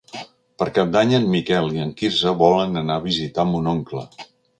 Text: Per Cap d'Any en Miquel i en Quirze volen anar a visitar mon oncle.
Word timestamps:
Per 0.59 0.67
Cap 0.77 0.93
d'Any 0.95 1.11
en 1.17 1.27
Miquel 1.33 1.69
i 1.75 1.83
en 1.83 1.91
Quirze 1.99 2.33
volen 2.39 2.81
anar 2.81 2.95
a 3.01 3.05
visitar 3.05 3.47
mon 3.51 3.71
oncle. 3.75 4.03